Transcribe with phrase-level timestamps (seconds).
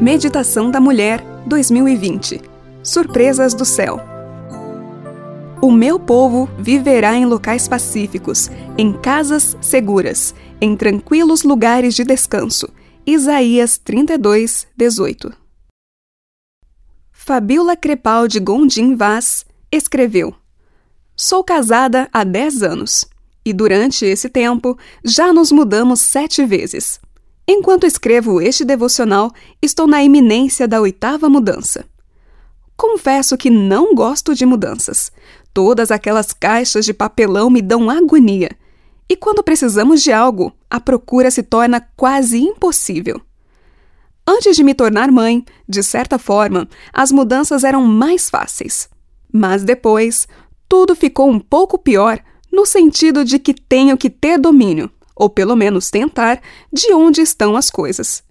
[0.00, 2.42] Meditação da Mulher 2020
[2.82, 3.98] Surpresas do Céu
[5.62, 12.68] O meu povo viverá em locais pacíficos, em casas seguras, em tranquilos lugares de descanso.
[13.06, 15.32] Isaías 32, 18
[17.10, 20.34] Fabiola Crepaldi Gondim Vaz escreveu:
[21.16, 23.06] Sou casada há 10 anos
[23.42, 27.00] e durante esse tempo já nos mudamos sete vezes.
[27.48, 29.32] Enquanto escrevo este devocional,
[29.62, 31.84] estou na iminência da oitava mudança.
[32.76, 35.12] Confesso que não gosto de mudanças.
[35.54, 38.50] Todas aquelas caixas de papelão me dão agonia.
[39.08, 43.20] E quando precisamos de algo, a procura se torna quase impossível.
[44.26, 48.88] Antes de me tornar mãe, de certa forma, as mudanças eram mais fáceis.
[49.32, 50.26] Mas depois,
[50.68, 52.18] tudo ficou um pouco pior
[52.52, 56.40] no sentido de que tenho que ter domínio, ou pelo menos tentar,
[56.72, 58.22] de onde estão as coisas.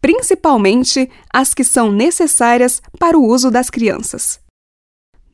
[0.00, 4.38] Principalmente as que são necessárias para o uso das crianças.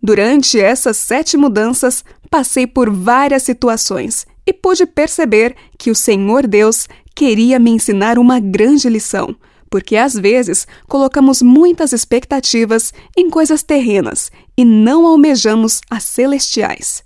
[0.02, 6.88] Durante essas sete mudanças, passei por várias situações e pude perceber que o Senhor Deus
[7.14, 9.34] queria me ensinar uma grande lição,
[9.70, 17.03] porque às vezes colocamos muitas expectativas em coisas terrenas e não almejamos as celestiais.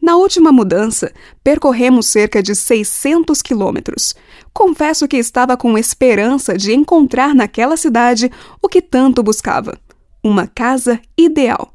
[0.00, 4.14] Na última mudança, percorremos cerca de 600 quilômetros.
[4.52, 8.30] Confesso que estava com esperança de encontrar naquela cidade
[8.62, 9.78] o que tanto buscava:
[10.22, 11.74] uma casa ideal.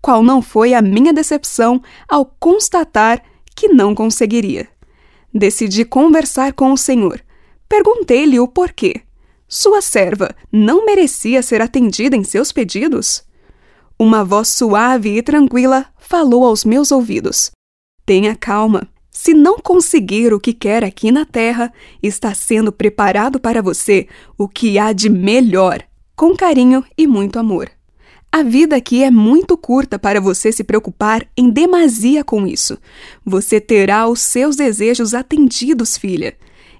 [0.00, 3.22] Qual não foi a minha decepção ao constatar
[3.54, 4.68] que não conseguiria?
[5.32, 7.22] Decidi conversar com o Senhor.
[7.68, 9.02] Perguntei-lhe o porquê.
[9.46, 13.22] Sua serva não merecia ser atendida em seus pedidos?
[13.98, 17.50] Uma voz suave e tranquila falou aos meus ouvidos:
[18.04, 18.86] Tenha calma.
[19.10, 24.46] Se não conseguir o que quer aqui na Terra, está sendo preparado para você o
[24.46, 25.82] que há de melhor,
[26.14, 27.70] com carinho e muito amor.
[28.30, 32.78] A vida aqui é muito curta para você se preocupar em demasia com isso.
[33.24, 36.36] Você terá os seus desejos atendidos, filha.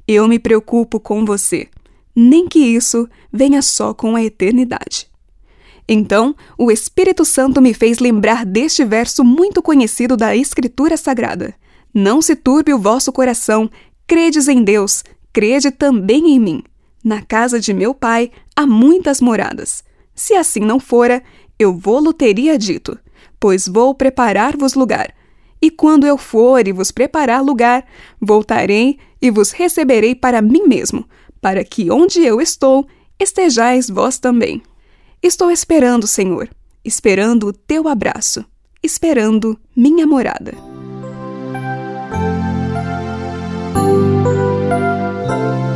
[0.07, 1.69] Eu me preocupo com você.
[2.15, 5.12] Nem que isso venha só com a eternidade.
[5.89, 11.55] Então, o Espírito Santo me fez lembrar deste verso muito conhecido da Escritura Sagrada:
[11.93, 13.71] Não se turbe o vosso coração,
[14.07, 16.63] credes em Deus, crede também em mim.
[17.05, 19.83] Na casa de meu pai há muitas moradas.
[20.15, 21.23] Se assim não fora,
[21.59, 22.99] eu vou-lo teria dito,
[23.41, 25.13] pois vou preparar-vos lugar.
[25.61, 27.85] E quando eu for e vos preparar lugar,
[28.21, 31.09] voltarei e vos receberei para mim mesmo,
[31.41, 32.87] para que onde eu estou,
[33.19, 34.63] estejais vós também.
[35.23, 36.49] Estou esperando, Senhor,
[36.85, 38.45] esperando o teu abraço,
[38.83, 40.53] esperando minha morada.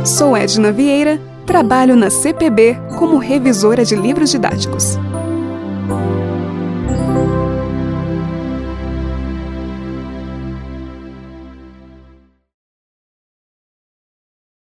[0.05, 4.97] Sou Edna Vieira, trabalho na CPB como revisora de livros didáticos.